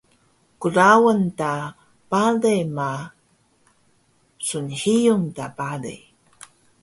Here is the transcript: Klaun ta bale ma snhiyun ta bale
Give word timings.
Klaun 0.61 1.19
ta 1.39 1.53
bale 2.11 2.55
ma 2.75 2.91
snhiyun 4.47 5.23
ta 5.35 5.45
bale 5.57 5.95